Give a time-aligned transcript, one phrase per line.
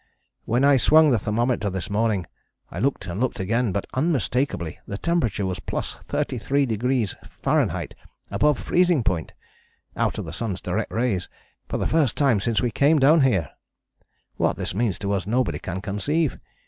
[0.45, 2.25] "When I swung the thermometer this morning
[2.71, 7.93] I looked and looked again, but unmistakably the temperature was +33°F.,
[8.31, 9.35] above freezing point
[9.95, 11.29] (out of the sun's direct rays)
[11.69, 13.51] for the first time since we came down here.
[14.37, 16.39] What this means to us nobody can conceive.